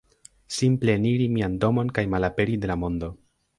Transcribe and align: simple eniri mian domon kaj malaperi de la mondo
simple 0.55 0.95
eniri 1.01 1.27
mian 1.35 1.59
domon 1.65 1.93
kaj 1.99 2.07
malaperi 2.17 2.59
de 2.65 2.73
la 2.75 2.81
mondo 2.87 3.15